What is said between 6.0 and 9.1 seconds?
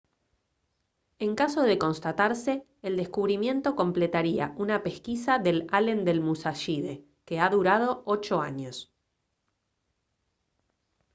del musashide que ha durado ocho años